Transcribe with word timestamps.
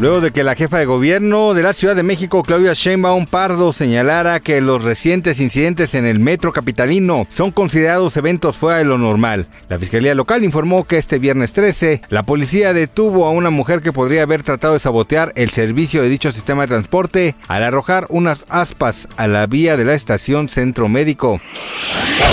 Luego 0.00 0.20
de 0.20 0.30
que 0.30 0.44
la 0.44 0.54
jefa 0.54 0.78
de 0.78 0.84
gobierno 0.84 1.54
de 1.54 1.64
la 1.64 1.72
Ciudad 1.72 1.96
de 1.96 2.04
México, 2.04 2.44
Claudia 2.44 2.72
Sheinbaum 2.72 3.26
Pardo, 3.26 3.72
señalara 3.72 4.38
que 4.38 4.60
los 4.60 4.84
recientes 4.84 5.40
incidentes 5.40 5.92
en 5.96 6.06
el 6.06 6.20
metro 6.20 6.52
capitalino 6.52 7.26
son 7.30 7.50
considerados 7.50 8.16
eventos 8.16 8.56
fuera 8.56 8.78
de 8.78 8.84
lo 8.84 8.96
normal. 8.96 9.46
La 9.68 9.76
Fiscalía 9.76 10.14
Local 10.14 10.44
informó 10.44 10.84
que 10.84 10.98
este 10.98 11.18
viernes 11.18 11.52
13, 11.52 12.02
la 12.10 12.22
policía 12.22 12.72
detuvo 12.72 13.26
a 13.26 13.32
una 13.32 13.50
mujer 13.50 13.80
que 13.80 13.92
podría 13.92 14.22
haber 14.22 14.44
tratado 14.44 14.74
de 14.74 14.78
sabotear 14.78 15.32
el 15.34 15.50
servicio 15.50 16.00
de 16.00 16.08
dicho 16.08 16.30
sistema 16.30 16.62
de 16.62 16.68
transporte 16.68 17.34
al 17.48 17.64
arrojar 17.64 18.06
unas 18.08 18.44
aspas 18.48 19.08
a 19.16 19.26
la 19.26 19.46
vía 19.48 19.76
de 19.76 19.84
la 19.84 19.94
estación 19.94 20.48
Centro 20.48 20.88
Médico. 20.88 21.40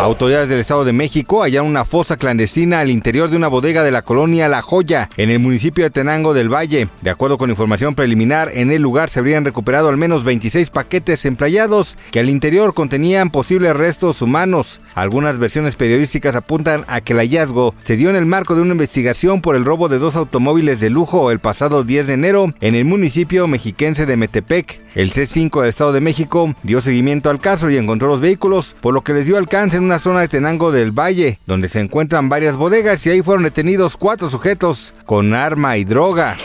Autoridades 0.03 0.49
del 0.49 0.59
Estado 0.59 0.85
de 0.85 0.93
México 0.93 1.41
hallaron 1.41 1.69
una 1.69 1.85
fosa 1.85 2.15
clandestina 2.15 2.81
al 2.81 2.91
interior 2.91 3.31
de 3.31 3.37
una 3.37 3.47
bodega 3.47 3.81
de 3.81 3.91
la 3.91 4.03
colonia 4.03 4.47
La 4.49 4.61
Joya, 4.61 5.09
en 5.17 5.31
el 5.31 5.39
municipio 5.39 5.83
de 5.83 5.89
Tenango 5.89 6.35
del 6.35 6.53
Valle. 6.53 6.89
De 7.01 7.09
acuerdo 7.09 7.39
con 7.39 7.54
información 7.55 7.95
preliminar, 7.95 8.51
en 8.53 8.69
el 8.69 8.81
lugar 8.81 9.09
se 9.09 9.19
habrían 9.19 9.45
recuperado 9.45 9.87
al 9.87 9.95
menos 9.95 10.25
26 10.25 10.69
paquetes 10.71 11.25
emplayados 11.25 11.97
que 12.11 12.19
al 12.19 12.29
interior 12.29 12.73
contenían 12.73 13.29
posibles 13.29 13.77
restos 13.77 14.21
humanos. 14.21 14.81
Algunas 14.93 15.39
versiones 15.39 15.77
periodísticas 15.77 16.35
apuntan 16.35 16.83
a 16.89 16.99
que 16.99 17.13
el 17.13 17.19
hallazgo 17.19 17.73
se 17.81 17.95
dio 17.95 18.09
en 18.09 18.17
el 18.17 18.25
marco 18.25 18.55
de 18.55 18.61
una 18.61 18.73
investigación 18.73 19.41
por 19.41 19.55
el 19.55 19.63
robo 19.63 19.87
de 19.87 19.99
dos 19.99 20.17
automóviles 20.17 20.81
de 20.81 20.89
lujo 20.89 21.31
el 21.31 21.39
pasado 21.39 21.85
10 21.85 22.07
de 22.07 22.13
enero 22.13 22.53
en 22.59 22.75
el 22.75 22.83
municipio 22.83 23.47
mexiquense 23.47 24.05
de 24.05 24.17
Metepec. 24.17 24.81
El 24.93 25.13
C5 25.13 25.61
del 25.61 25.69
Estado 25.69 25.93
de 25.93 26.01
México 26.01 26.53
dio 26.63 26.81
seguimiento 26.81 27.29
al 27.29 27.39
caso 27.39 27.69
y 27.69 27.77
encontró 27.77 28.09
los 28.09 28.21
vehículos, 28.21 28.75
por 28.81 28.93
lo 28.93 29.01
que 29.01 29.13
les 29.13 29.27
dio 29.27 29.37
alcance 29.37 29.77
en 29.77 29.83
una 29.83 29.99
zona 29.99 30.21
de 30.21 30.27
Tenango 30.27 30.71
del 30.71 30.91
Valle, 30.91 31.39
donde 31.45 31.69
se 31.69 31.79
encuentran 31.79 32.27
varias 32.27 32.57
bodegas 32.57 33.05
y 33.05 33.11
ahí 33.11 33.21
fueron 33.21 33.43
detenidos 33.43 33.95
cuatro 33.95 34.29
sujetos 34.29 34.93
con 35.05 35.33
arma 35.33 35.77
y 35.77 35.85
droga. 35.85 36.37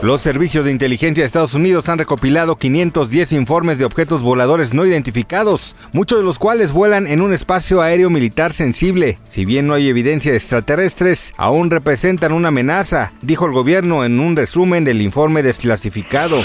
Los 0.00 0.22
servicios 0.22 0.64
de 0.64 0.70
inteligencia 0.70 1.22
de 1.22 1.26
Estados 1.26 1.54
Unidos 1.54 1.88
han 1.88 1.98
recopilado 1.98 2.56
510 2.56 3.32
informes 3.32 3.78
de 3.78 3.84
objetos 3.84 4.22
voladores 4.22 4.72
no 4.72 4.86
identificados, 4.86 5.74
muchos 5.92 6.18
de 6.18 6.24
los 6.24 6.38
cuales 6.38 6.70
vuelan 6.70 7.08
en 7.08 7.20
un 7.20 7.32
espacio 7.34 7.82
aéreo 7.82 8.08
militar 8.08 8.52
sensible. 8.52 9.18
Si 9.28 9.44
bien 9.44 9.66
no 9.66 9.74
hay 9.74 9.88
evidencia 9.88 10.30
de 10.30 10.38
extraterrestres, 10.38 11.32
aún 11.36 11.70
representan 11.70 12.32
una 12.32 12.48
amenaza, 12.48 13.12
dijo 13.22 13.46
el 13.46 13.52
gobierno 13.52 14.04
en 14.04 14.20
un 14.20 14.36
resumen 14.36 14.84
del 14.84 15.02
informe 15.02 15.42
desclasificado. 15.42 16.44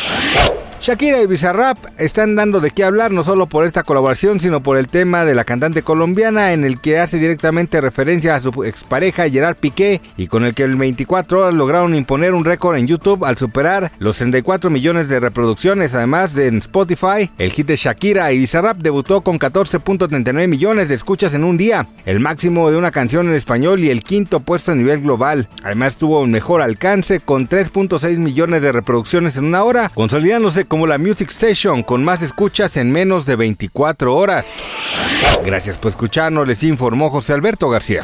Shakira 0.84 1.22
y 1.22 1.28
Bizarrap 1.28 1.78
están 1.98 2.36
dando 2.36 2.60
de 2.60 2.72
qué 2.72 2.84
hablar 2.84 3.10
no 3.14 3.24
solo 3.24 3.46
por 3.46 3.66
esta 3.66 3.84
colaboración, 3.84 4.42
sino 4.42 4.62
por 4.62 4.76
el 4.76 4.90
tema 4.90 5.24
de 5.24 5.34
la 5.34 5.46
cantante 5.46 5.82
colombiana 5.82 6.52
en 6.52 6.66
el 6.66 6.82
que 6.82 7.00
hace 7.00 7.20
directamente 7.20 7.80
referencia 7.80 8.36
a 8.36 8.42
su 8.42 8.66
expareja 8.66 9.30
Gerard 9.30 9.56
Piqué 9.56 10.02
y 10.18 10.28
con 10.28 10.44
el 10.44 10.54
que 10.54 10.64
en 10.64 10.78
24 10.78 11.40
horas 11.40 11.54
lograron 11.54 11.96
imponer 11.96 12.34
un 12.34 12.44
récord 12.44 12.76
en 12.76 12.88
YouTube 12.88 13.24
al 13.24 13.38
superar 13.38 13.94
los 14.00 14.18
64 14.18 14.70
millones 14.70 15.08
de 15.08 15.22
reproducciones. 15.22 15.96
Además 15.96 16.34
de 16.34 16.48
en 16.48 16.58
Spotify, 16.58 17.32
el 17.38 17.54
hit 17.54 17.68
de 17.68 17.78
Shakira 17.78 18.34
y 18.34 18.40
Bizarrap 18.40 18.80
debutó 18.80 19.22
con 19.22 19.40
14.39 19.40 20.50
millones 20.50 20.90
de 20.90 20.96
escuchas 20.96 21.34
en 21.34 21.46
un 21.46 21.56
día, 21.56 21.88
el 22.06 22.20
máximo 22.20 22.70
de 22.70 22.76
una 22.76 22.92
canción 22.92 23.30
en 23.30 23.36
español 23.36 23.86
y 23.86 23.90
el 23.90 24.04
quinto 24.04 24.42
puesto 24.42 24.74
a 24.74 24.76
nivel 24.76 25.00
global. 25.00 25.48
Además 25.64 25.96
tuvo 25.96 26.20
un 26.20 26.32
mejor 26.32 26.62
alcance 26.62 27.22
con 27.22 27.48
3.6 27.48 28.18
millones 28.18 28.62
de 28.62 28.74
reproducciones 28.74 29.38
en 29.38 29.46
una 29.46 29.64
hora, 29.64 29.90
consolidándose 29.96 30.66
como 30.74 30.88
la 30.88 30.98
Music 30.98 31.30
Station 31.30 31.84
con 31.84 32.04
más 32.04 32.24
escuchas 32.24 32.78
en 32.78 32.92
menos 32.92 33.28
de 33.28 33.36
24 33.36 34.16
horas. 34.16 34.48
Gracias 35.46 35.78
por 35.78 35.92
escucharnos, 35.92 36.48
les 36.48 36.64
informó 36.64 37.12
José 37.12 37.34
Alberto 37.34 37.70
García. 37.70 38.02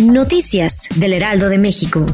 Noticias 0.00 0.86
del 0.94 1.14
Heraldo 1.14 1.48
de 1.48 1.58
México. 1.58 2.06